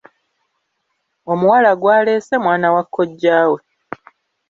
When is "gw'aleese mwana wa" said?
1.79-2.83